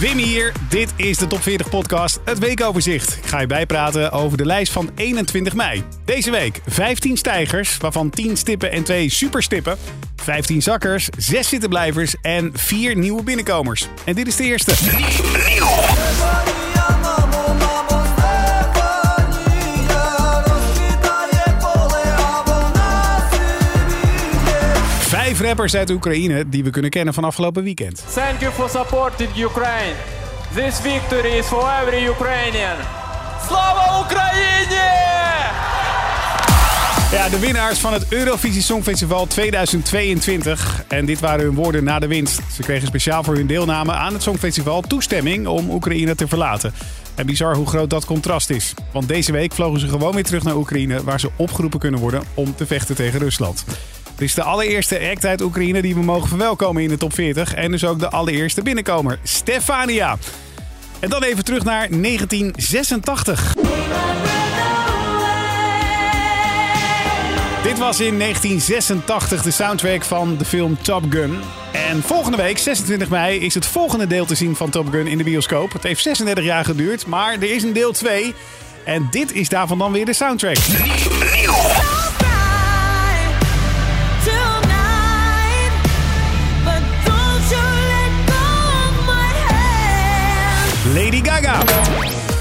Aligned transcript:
Wim 0.00 0.16
hier. 0.16 0.52
Dit 0.68 0.92
is 0.96 1.18
de 1.18 1.26
Top 1.26 1.42
40 1.42 1.68
podcast, 1.68 2.20
het 2.24 2.38
weekoverzicht. 2.38 3.16
Ik 3.16 3.26
ga 3.26 3.40
je 3.40 3.46
bijpraten 3.46 4.12
over 4.12 4.38
de 4.38 4.46
lijst 4.46 4.72
van 4.72 4.90
21 4.94 5.54
mei. 5.54 5.84
Deze 6.04 6.30
week 6.30 6.60
15 6.66 7.16
stijgers, 7.16 7.76
waarvan 7.76 8.10
10 8.10 8.36
stippen 8.36 8.72
en 8.72 8.82
2 8.82 9.10
superstippen. 9.10 9.78
15 10.16 10.62
zakkers, 10.62 11.08
6 11.16 11.48
zittenblijvers 11.48 12.14
en 12.22 12.50
4 12.54 12.96
nieuwe 12.96 13.22
binnenkomers. 13.22 13.88
En 14.04 14.14
dit 14.14 14.26
is 14.26 14.36
de 14.36 14.44
eerste. 14.44 14.74
rappers 25.40 25.74
uit 25.74 25.90
Oekraïne 25.90 26.48
die 26.48 26.64
we 26.64 26.70
kunnen 26.70 26.90
kennen 26.90 27.14
van 27.14 27.24
afgelopen 27.24 27.62
weekend. 27.62 28.04
Thank 28.14 28.40
you 28.40 28.52
for 28.52 28.68
supporting 28.68 29.36
Ukraine. 29.36 29.94
This 30.54 30.80
victory 30.80 31.38
is 31.38 31.46
for 31.46 31.70
every 31.82 32.06
Ukrainian. 32.06 32.76
Slava 33.46 34.00
Oekraïne! 34.00 35.08
Ja, 37.12 37.28
de 37.28 37.38
winnaars 37.38 37.78
van 37.78 37.92
het 37.92 38.06
Eurovisie 38.08 38.62
Songfestival 38.62 39.26
2022. 39.26 40.84
En 40.88 41.04
dit 41.04 41.20
waren 41.20 41.44
hun 41.44 41.54
woorden 41.54 41.84
na 41.84 41.98
de 41.98 42.06
winst. 42.06 42.40
Ze 42.52 42.62
kregen 42.62 42.86
speciaal 42.86 43.22
voor 43.22 43.34
hun 43.34 43.46
deelname 43.46 43.92
aan 43.92 44.12
het 44.12 44.22
Songfestival 44.22 44.80
toestemming 44.80 45.46
om 45.46 45.70
Oekraïne 45.70 46.14
te 46.14 46.28
verlaten. 46.28 46.72
En 47.14 47.26
bizar 47.26 47.56
hoe 47.56 47.66
groot 47.66 47.90
dat 47.90 48.04
contrast 48.04 48.50
is. 48.50 48.74
Want 48.92 49.08
deze 49.08 49.32
week 49.32 49.52
vlogen 49.52 49.80
ze 49.80 49.88
gewoon 49.88 50.14
weer 50.14 50.24
terug 50.24 50.42
naar 50.42 50.56
Oekraïne, 50.56 51.04
waar 51.04 51.20
ze 51.20 51.30
opgeroepen 51.36 51.78
kunnen 51.78 52.00
worden 52.00 52.22
om 52.34 52.54
te 52.54 52.66
vechten 52.66 52.94
tegen 52.94 53.18
Rusland. 53.18 53.64
Dit 54.20 54.28
is 54.28 54.34
de 54.34 54.42
allereerste 54.42 55.00
act 55.10 55.24
uit 55.24 55.40
Oekraïne 55.40 55.82
die 55.82 55.94
we 55.94 56.02
mogen 56.02 56.28
verwelkomen 56.28 56.82
in 56.82 56.88
de 56.88 56.96
top 56.96 57.14
40. 57.14 57.54
En 57.54 57.70
dus 57.70 57.84
ook 57.84 57.98
de 57.98 58.10
allereerste 58.10 58.62
binnenkomer, 58.62 59.18
Stefania. 59.22 60.18
En 60.98 61.08
dan 61.10 61.22
even 61.22 61.44
terug 61.44 61.64
naar 61.64 61.88
1986. 61.90 63.54
Dit 67.62 67.78
was 67.78 68.00
in 68.00 68.18
1986 68.18 69.42
de 69.42 69.50
soundtrack 69.50 70.04
van 70.04 70.36
de 70.36 70.44
film 70.44 70.82
Top 70.82 71.04
Gun. 71.10 71.38
En 71.72 72.02
volgende 72.02 72.36
week, 72.36 72.58
26 72.58 73.08
mei, 73.08 73.38
is 73.38 73.54
het 73.54 73.66
volgende 73.66 74.06
deel 74.06 74.24
te 74.24 74.34
zien 74.34 74.56
van 74.56 74.70
Top 74.70 74.90
Gun 74.90 75.06
in 75.06 75.18
de 75.18 75.24
bioscoop. 75.24 75.72
Het 75.72 75.82
heeft 75.82 76.02
36 76.02 76.44
jaar 76.44 76.64
geduurd, 76.64 77.06
maar 77.06 77.32
er 77.32 77.54
is 77.54 77.62
een 77.62 77.72
deel 77.72 77.92
2. 77.92 78.34
En 78.84 79.08
dit 79.10 79.32
is 79.32 79.48
daarvan 79.48 79.78
dan 79.78 79.92
weer 79.92 80.04
de 80.04 80.12
soundtrack. 80.12 80.58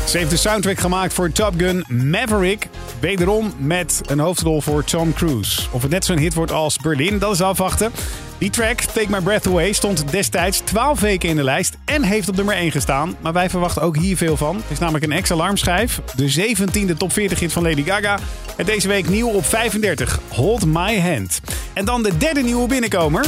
Ze 0.10 0.18
heeft 0.18 0.30
de 0.30 0.38
soundtrack 0.38 0.80
gemaakt 0.80 1.14
voor 1.14 1.32
Top 1.32 1.54
Gun 1.58 1.84
Maverick. 1.88 2.68
Wederom 3.00 3.54
met 3.58 4.02
een 4.06 4.20
hoofdrol 4.20 4.62
voor 4.62 4.84
Tom 4.84 5.14
Cruise. 5.14 5.62
Of 5.72 5.82
het 5.82 5.92
net 5.92 6.06
zo'n 6.06 6.18
hit 6.18 6.34
wordt 6.34 6.52
als 6.52 6.78
Berlin, 6.78 7.20
dat 7.20 7.34
is 7.34 7.42
afwachten. 7.42 7.92
Die 8.38 8.50
track, 8.50 8.82
Take 8.82 9.10
My 9.10 9.22
Breath 9.22 9.48
Away, 9.48 9.72
stond 9.72 10.12
destijds 10.12 10.60
12 10.60 11.00
weken 11.00 11.30
in 11.30 11.36
de 11.36 11.44
lijst 11.44 11.78
en 11.86 12.04
heeft 12.04 12.30
op 12.30 12.36
nummer 12.36 12.56
1 12.56 12.72
gestaan. 12.72 13.16
Maar 13.22 13.34
wij 13.34 13.50
verwachten 13.50 13.82
ook 13.82 13.98
hier 13.98 14.18
veel 14.18 14.38
van. 14.38 14.56
Het 14.56 14.72
is 14.72 14.80
namelijk 14.80 15.06
een 15.06 15.12
ex-alarmschijf. 15.12 16.02
De 16.16 16.56
17e 16.56 16.98
top 16.98 17.14
40 17.14 17.40
hit 17.40 17.54
van 17.54 17.64
Lady 17.64 17.84
Gaga. 17.84 18.20
En 18.58 18.66
deze 18.66 18.88
week 18.88 19.10
nieuw 19.10 19.30
op 19.30 19.46
35. 19.46 20.20
Hold 20.28 20.66
My 20.66 21.00
Hand. 21.00 21.42
En 21.74 21.86
dan 21.86 22.04
de 22.04 22.18
derde 22.18 22.42
nieuwe 22.42 22.68
binnenkomer. 22.68 23.26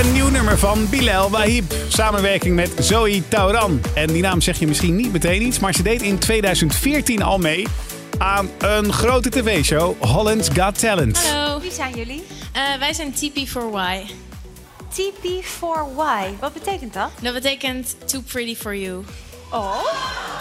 Een 0.00 0.12
nieuw 0.12 0.28
nummer 0.28 0.58
van 0.58 0.88
Bilal 0.88 1.30
Wahib. 1.30 1.72
Samenwerking 1.88 2.54
met 2.54 2.72
Zoe 2.78 3.28
Tauran. 3.28 3.80
En 3.94 4.06
die 4.06 4.22
naam 4.22 4.40
zeg 4.40 4.58
je 4.58 4.66
misschien 4.66 4.96
niet 4.96 5.12
meteen 5.12 5.42
iets, 5.42 5.58
maar 5.58 5.74
ze 5.74 5.82
deed 5.82 6.02
in 6.02 6.18
2014 6.18 7.22
al 7.22 7.38
mee 7.38 7.66
aan 8.18 8.48
een 8.58 8.92
grote 8.92 9.28
tv-show, 9.28 10.02
Holland's 10.02 10.48
Got 10.48 10.78
Talent. 10.78 11.28
Hallo, 11.28 11.60
Wie 11.60 11.72
zijn 11.72 11.96
jullie? 11.96 12.22
Eh, 12.52 12.62
wij 12.78 12.92
zijn 12.92 13.14
TP4Y. 13.14 14.10
TP4Y. 14.90 16.38
Wat 16.40 16.52
betekent 16.52 16.94
dat? 16.94 17.10
Dat 17.20 17.34
betekent 17.34 17.96
Too 18.08 18.20
Pretty 18.20 18.56
For 18.56 18.76
You. 18.76 19.04
Oh. 19.50 19.84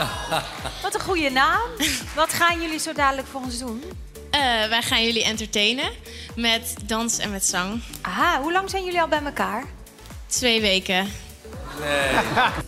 Wat 0.84 0.94
een 0.94 1.02
goede 1.02 1.30
naam. 1.30 1.70
Wat 2.16 2.34
gaan 2.34 2.62
jullie 2.62 2.80
zo 2.80 2.94
dadelijk 2.94 3.28
voor 3.28 3.42
ons 3.42 3.60
doen? 3.60 3.84
Eh, 4.32 4.42
wij 4.70 4.82
gaan 4.82 5.04
jullie 5.04 5.24
entertainen 5.24 5.90
met 6.36 6.76
dans 6.86 7.18
en 7.18 7.32
met 7.32 7.46
zang. 7.46 7.82
Aha, 8.02 8.42
hoe 8.42 8.52
lang 8.52 8.70
zijn 8.70 8.84
jullie 8.84 9.02
al 9.02 9.08
bij 9.08 9.22
elkaar? 9.24 9.64
Twee 10.28 10.62
weken. 10.62 11.08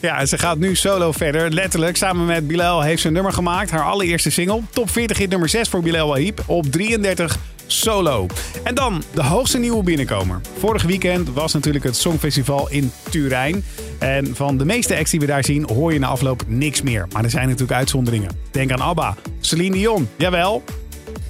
Ja, 0.00 0.18
en 0.18 0.28
ze 0.28 0.38
gaat 0.38 0.58
nu 0.58 0.74
solo 0.76 1.12
verder. 1.12 1.50
Letterlijk, 1.50 1.96
samen 1.96 2.26
met 2.26 2.46
Bilal 2.46 2.82
heeft 2.82 3.00
ze 3.00 3.06
een 3.06 3.12
nummer 3.12 3.32
gemaakt. 3.32 3.70
Haar 3.70 3.84
allereerste 3.84 4.30
single. 4.30 4.60
Top 4.70 4.90
40 4.90 5.18
hit 5.18 5.30
nummer 5.30 5.48
6 5.48 5.68
voor 5.68 5.82
Bilal 5.82 6.08
Wahib. 6.08 6.42
Op 6.46 6.66
33 6.66 7.36
solo. 7.66 8.26
En 8.62 8.74
dan 8.74 9.02
de 9.14 9.22
hoogste 9.22 9.58
nieuwe 9.58 9.82
binnenkomer. 9.82 10.40
Vorig 10.58 10.82
weekend 10.82 11.32
was 11.32 11.52
natuurlijk 11.52 11.84
het 11.84 11.96
Songfestival 11.96 12.70
in 12.70 12.92
Turijn. 13.10 13.64
En 13.98 14.36
van 14.36 14.56
de 14.56 14.64
meeste 14.64 14.96
acts 14.96 15.10
die 15.10 15.20
we 15.20 15.26
daar 15.26 15.44
zien 15.44 15.68
hoor 15.68 15.92
je 15.92 15.98
na 15.98 16.06
afloop 16.06 16.42
niks 16.46 16.82
meer. 16.82 17.08
Maar 17.12 17.24
er 17.24 17.30
zijn 17.30 17.44
natuurlijk 17.48 17.78
uitzonderingen. 17.78 18.30
Denk 18.50 18.72
aan 18.72 18.80
ABBA, 18.80 19.16
Celine 19.40 19.76
Dion, 19.76 20.08
jawel. 20.16 20.62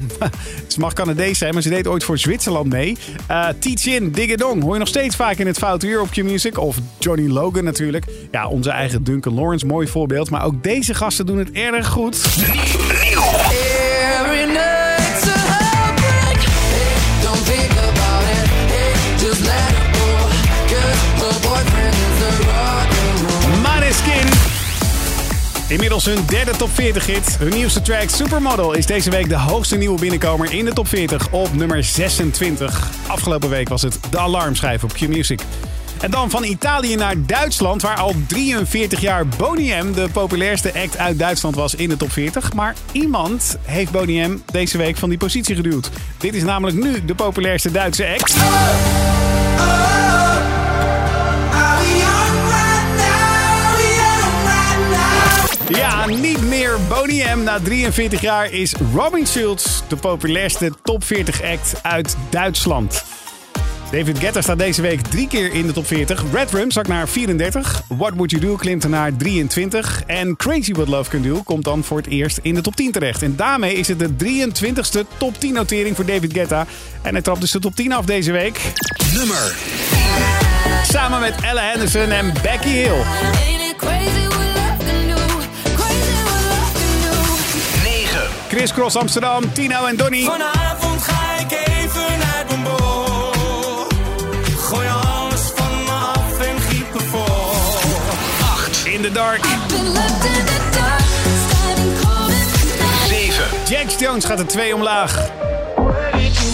Ze 0.67 0.81
mag 0.81 0.93
Canadees 0.93 1.39
zijn, 1.39 1.53
maar 1.53 1.63
ze 1.63 1.69
deed 1.69 1.87
ooit 1.87 2.05
voor 2.05 2.19
Zwitserland 2.19 2.69
mee. 2.73 2.97
Uh, 3.31 3.49
Tichin, 3.59 4.11
Diggedong 4.11 4.63
hoor 4.63 4.73
je 4.73 4.79
nog 4.79 4.89
steeds 4.89 5.17
vaak 5.17 5.37
in 5.37 5.47
het 5.47 5.59
foute 5.59 5.87
uur 5.87 6.01
op 6.01 6.11
Q-Music. 6.11 6.59
Of 6.59 6.77
Johnny 6.99 7.29
Logan 7.29 7.65
natuurlijk. 7.65 8.05
Ja, 8.31 8.49
onze 8.49 8.71
eigen 8.71 9.05
Duncan 9.05 9.35
Lawrence, 9.35 9.67
mooi 9.67 9.89
voorbeeld. 9.89 10.31
Maar 10.31 10.45
ook 10.45 10.63
deze 10.63 10.95
gasten 10.95 11.27
doen 11.27 11.39
het 11.39 11.51
erg 11.51 11.89
goed. 11.89 12.17
Inmiddels 25.69 26.05
hun 26.05 26.27
derde 26.27 26.57
top 26.57 26.71
40 26.71 27.07
hit. 27.07 27.37
Hun 27.39 27.53
nieuwste 27.53 27.83
track 27.83 28.09
Supermodel 28.09 28.73
is 28.73 28.87
deze 28.87 29.11
week 29.11 29.29
de 29.29 29.37
hoogste 29.37 29.77
nieuwe 29.77 30.01
binnenkomer 30.01 30.53
in 30.53 30.65
de 30.65 30.73
top 30.73 30.89
40 30.89 31.31
op 31.31 31.55
nummer 31.55 31.85
26. 31.85 32.91
Afgelopen 33.07 33.49
week 33.49 33.69
was 33.69 33.83
het 33.83 33.99
de 34.11 34.19
alarmschijf 34.19 34.85
op 34.85 34.93
Q-Music. 34.93 35.41
En 36.01 36.11
dan 36.11 36.31
van 36.31 36.45
Italië 36.45 36.97
naar 36.97 37.15
Duitsland, 37.27 37.83
waar 37.83 37.97
al 37.97 38.15
43 38.27 39.01
jaar 39.01 39.27
Boney 39.27 39.83
M 39.83 39.93
de 39.93 40.09
populairste 40.13 40.75
act 40.75 40.99
uit 40.99 41.19
Duitsland 41.19 41.55
was 41.55 41.75
in 41.75 41.89
de 41.89 41.97
top 41.97 42.13
40. 42.13 42.53
Maar 42.53 42.75
iemand 42.93 43.59
heeft 43.63 43.91
Boney 43.91 44.29
M 44.29 44.39
deze 44.53 44.79
week 44.79 44.97
van 44.97 45.09
die 45.09 45.19
positie 45.19 45.55
geduwd. 45.55 45.91
Dit 46.19 46.35
is 46.35 46.43
namelijk 46.43 46.77
nu 46.77 47.05
de 47.05 47.15
populairste 47.15 47.71
Duitse 47.71 48.07
act. 48.09 48.35
Na 57.57 57.63
43 57.63 58.21
jaar 58.21 58.53
is 58.53 58.75
Robin 58.95 59.27
Schulz 59.27 59.81
de 59.89 59.97
populairste 59.97 60.73
top 60.83 61.05
40 61.05 61.43
act 61.43 61.75
uit 61.83 62.17
Duitsland. 62.31 63.05
David 63.91 64.19
Guetta 64.19 64.43
staat 64.43 64.59
deze 64.59 64.83
week 64.83 65.01
drie 65.01 65.29
keer 65.29 65.53
in 65.53 65.67
de 65.67 65.73
top 65.73 65.87
40. 65.87 66.25
Red 66.33 66.51
Rum 66.51 66.71
zakt 66.71 66.89
naar 66.89 67.09
34. 67.09 67.83
What 67.89 68.13
Would 68.15 68.31
You 68.31 68.43
Do 68.43 68.57
klimt 68.57 68.85
er 68.85 68.91
naar 68.91 69.17
23. 69.17 70.03
En 70.07 70.37
Crazy 70.37 70.73
What 70.73 70.89
Love 70.89 71.11
Can 71.11 71.23
Do 71.23 71.43
komt 71.43 71.65
dan 71.65 71.85
voor 71.85 71.97
het 71.97 72.07
eerst 72.07 72.39
in 72.43 72.55
de 72.55 72.61
top 72.61 72.77
10 72.77 72.93
terecht. 72.93 73.23
En 73.23 73.37
daarmee 73.37 73.75
is 73.75 73.89
het 73.89 73.99
de 73.99 74.11
23ste 74.11 75.01
top 75.17 75.41
10 75.41 75.53
notering 75.53 75.97
voor 75.97 76.07
David 76.07 76.33
Guetta. 76.33 76.67
En 77.03 77.13
hij 77.13 77.23
trapt 77.23 77.41
dus 77.41 77.51
de 77.51 77.59
top 77.59 77.77
10 77.77 77.93
af 77.93 78.05
deze 78.05 78.33
week. 78.33 78.61
Nummer 79.15 79.55
Samen 80.83 81.21
met 81.21 81.35
Ella 81.41 81.63
Henderson 81.63 82.11
en 82.11 82.33
Becky 82.43 82.69
Hill. 82.69 83.56
9. 88.57 88.63
Chris 88.63 88.73
Cross 88.73 88.97
Amsterdam, 88.97 89.53
Tino 89.53 89.85
en 89.87 89.97
Donny. 89.97 90.25
Vanavond 90.25 91.03
ga 91.03 91.39
ik 91.39 91.51
even 91.51 92.19
mijn 92.19 92.63
bol. 92.63 93.87
Gooi 94.57 94.87
alles 94.89 95.41
van 95.55 95.85
me 95.85 95.91
af 95.91 96.41
en 96.41 96.61
giet 96.61 96.95
me 96.95 97.01
vol. 97.01 98.93
In 98.93 99.03
the 99.03 99.13
Dark. 99.13 99.41
Been 99.69 99.93
left 99.93 100.25
in 100.25 100.45
the 100.45 100.61
dark, 100.73 101.01
standing 101.49 102.01
cold 102.01 102.31
in 102.31 102.37
the 102.69 102.77
night. 103.11 103.35
7. 103.35 103.77
Jax 103.77 103.99
Jones 103.99 104.25
gaat 104.25 104.39
er 104.39 104.47
twee 104.47 104.75
omlaag. 104.75 105.13
6. 105.13 106.49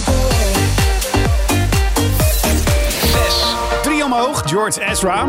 Drie 3.81 4.03
omhoog, 4.03 4.41
George 4.45 4.81
Ezra. 4.89 5.27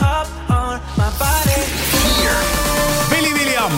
Up 0.00 0.28
on 0.48 0.80
my 0.96 1.10
body. 1.18 1.60
Billy 3.10 3.32
William. 3.32 3.72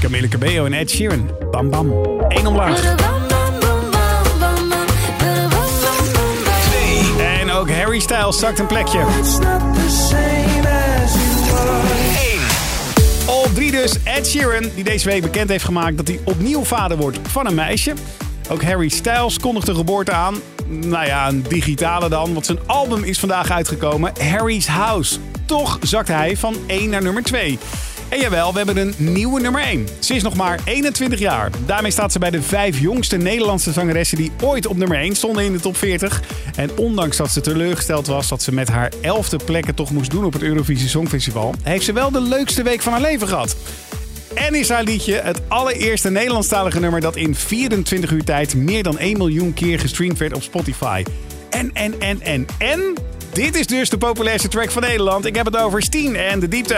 Camille 0.00 0.28
Cabello 0.28 0.66
en 0.66 0.72
Ed 0.72 0.90
Sheeran. 0.90 1.30
Bam 1.50 1.70
bam. 1.70 1.92
Eén 2.28 2.46
omlaag. 2.46 2.94
En 7.40 7.50
ook 7.50 7.70
Harry 7.70 8.00
Styles 8.00 8.38
zakt 8.38 8.58
een 8.58 8.66
plekje. 8.66 9.00
It's 9.18 9.38
not 9.38 9.74
the 9.74 9.88
same 9.90 10.68
as 10.68 11.14
you 11.14 11.52
were. 11.52 11.93
Op 13.26 13.50
drie 13.54 13.70
dus 13.70 14.02
Ed 14.02 14.26
Sheeran, 14.26 14.70
die 14.74 14.84
deze 14.84 15.08
week 15.08 15.22
bekend 15.22 15.48
heeft 15.48 15.64
gemaakt 15.64 15.96
dat 15.96 16.08
hij 16.08 16.20
opnieuw 16.24 16.64
vader 16.64 16.96
wordt 16.96 17.18
van 17.22 17.46
een 17.46 17.54
meisje. 17.54 17.92
Ook 18.50 18.62
Harry 18.62 18.88
Styles 18.88 19.38
kondigt 19.38 19.66
de 19.66 19.74
geboorte 19.74 20.12
aan. 20.12 20.34
Nou 20.66 21.06
ja, 21.06 21.28
een 21.28 21.42
digitale 21.48 22.08
dan, 22.08 22.32
want 22.32 22.46
zijn 22.46 22.58
album 22.66 23.04
is 23.04 23.18
vandaag 23.18 23.50
uitgekomen, 23.50 24.12
Harry's 24.30 24.66
House. 24.66 25.18
Toch 25.46 25.78
zakt 25.82 26.08
hij 26.08 26.36
van 26.36 26.56
1 26.66 26.90
naar 26.90 27.02
nummer 27.02 27.22
2. 27.22 27.58
En 28.14 28.20
jawel, 28.20 28.52
we 28.52 28.56
hebben 28.56 28.76
een 28.76 28.94
nieuwe 28.96 29.40
nummer 29.40 29.62
1. 29.62 29.88
Ze 29.98 30.14
is 30.14 30.22
nog 30.22 30.34
maar 30.34 30.60
21 30.64 31.18
jaar. 31.18 31.50
Daarmee 31.66 31.90
staat 31.90 32.12
ze 32.12 32.18
bij 32.18 32.30
de 32.30 32.42
vijf 32.42 32.78
jongste 32.78 33.16
Nederlandse 33.16 33.72
zangeressen 33.72 34.16
die 34.16 34.32
ooit 34.42 34.66
op 34.66 34.76
nummer 34.76 34.98
1 34.98 35.14
stonden 35.14 35.44
in 35.44 35.52
de 35.52 35.60
top 35.60 35.76
40. 35.76 36.22
En 36.56 36.70
ondanks 36.76 37.16
dat 37.16 37.30
ze 37.30 37.40
teleurgesteld 37.40 38.06
was 38.06 38.28
dat 38.28 38.42
ze 38.42 38.52
met 38.52 38.68
haar 38.68 38.92
elfde 39.00 39.38
plekken 39.44 39.74
toch 39.74 39.90
moest 39.90 40.10
doen 40.10 40.24
op 40.24 40.32
het 40.32 40.42
Eurovisie 40.42 40.88
Songfestival, 40.88 41.54
heeft 41.62 41.84
ze 41.84 41.92
wel 41.92 42.10
de 42.10 42.20
leukste 42.20 42.62
week 42.62 42.82
van 42.82 42.92
haar 42.92 43.00
leven 43.00 43.28
gehad. 43.28 43.56
En 44.34 44.54
is 44.54 44.68
haar 44.68 44.84
liedje 44.84 45.14
het 45.14 45.40
allereerste 45.48 46.10
Nederlandstalige 46.10 46.80
nummer 46.80 47.00
dat 47.00 47.16
in 47.16 47.34
24 47.34 48.10
uur 48.10 48.24
tijd 48.24 48.54
meer 48.54 48.82
dan 48.82 48.98
1 48.98 49.18
miljoen 49.18 49.54
keer 49.54 49.80
gestreamd 49.80 50.18
werd 50.18 50.34
op 50.34 50.42
Spotify. 50.42 51.04
En, 51.50 51.70
en, 51.72 52.00
en, 52.00 52.20
en, 52.20 52.46
en. 52.58 52.94
Dit 53.32 53.56
is 53.56 53.66
dus 53.66 53.90
de 53.90 53.98
populairste 53.98 54.48
track 54.48 54.70
van 54.70 54.82
Nederland. 54.82 55.26
Ik 55.26 55.36
heb 55.36 55.46
het 55.46 55.56
over 55.56 55.82
Steen 55.82 56.16
en 56.16 56.40
de 56.40 56.48
diepte. 56.48 56.76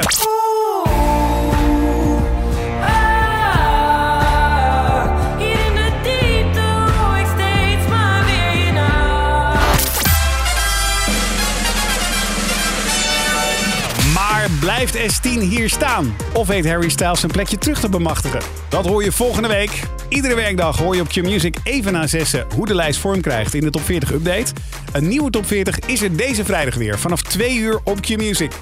Blijft 14.91 15.27
S10 15.27 15.41
hier 15.41 15.71
staan? 15.71 16.17
Of 16.33 16.47
weet 16.47 16.67
Harry 16.67 16.89
Styles 16.89 17.21
zijn 17.21 17.33
plekje 17.33 17.59
terug 17.59 17.81
te 17.81 17.89
bemachtigen? 17.89 18.41
Dat 18.69 18.87
hoor 18.87 19.05
je 19.05 19.13
volgende 19.13 19.49
week. 19.49 19.83
Iedere 20.09 20.35
werkdag 20.35 20.79
hoor 20.79 20.95
je 20.95 21.01
op 21.01 21.09
Q-Music 21.09 21.57
even 21.63 21.93
na 21.93 22.07
zessen 22.07 22.47
hoe 22.55 22.67
de 22.67 22.75
lijst 22.75 23.01
vorm 23.01 23.21
krijgt 23.21 23.55
in 23.55 23.61
de 23.61 23.71
Top 23.71 23.83
40 23.83 24.13
Update. 24.13 24.53
Een 24.93 25.09
nieuwe 25.09 25.31
Top 25.31 25.47
40 25.47 25.79
is 25.79 26.03
er 26.03 26.17
deze 26.17 26.45
vrijdag 26.45 26.75
weer 26.75 26.99
vanaf 26.99 27.23
2 27.23 27.57
uur 27.57 27.81
op 27.85 28.01
Q-Music. 28.01 28.53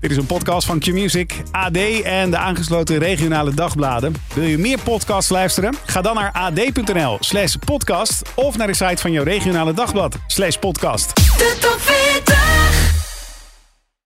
Dit 0.00 0.10
is 0.10 0.16
een 0.16 0.26
podcast 0.26 0.66
van 0.66 0.78
Q-Music, 0.78 1.32
AD 1.50 1.76
en 2.02 2.30
de 2.30 2.36
aangesloten 2.36 2.98
regionale 2.98 3.54
dagbladen. 3.54 4.14
Wil 4.34 4.44
je 4.44 4.58
meer 4.58 4.78
podcasts 4.78 5.30
luisteren? 5.30 5.74
Ga 5.86 6.00
dan 6.00 6.14
naar 6.14 6.32
ad.nl 6.32 7.16
slash 7.20 7.54
podcast 7.64 8.22
of 8.34 8.56
naar 8.56 8.66
de 8.66 8.74
site 8.74 9.02
van 9.02 9.12
jouw 9.12 9.24
regionale 9.24 9.72
dagblad 9.72 10.16
slash 10.26 10.56
podcast. 10.56 11.14
De 11.14 11.56
top 11.60 11.80
40. 11.80 12.35